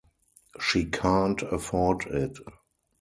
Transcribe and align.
She 0.59 0.85
can’t 0.85 1.43
afford 1.43 2.07
it. 2.07 2.35